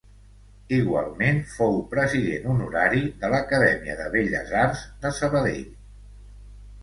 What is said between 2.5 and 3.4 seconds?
honorari de